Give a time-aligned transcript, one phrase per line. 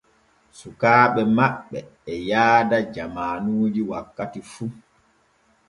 [0.59, 1.79] Sukaaɓe maɓɓe
[2.13, 4.65] e yaada jamaanuji wakkati fu.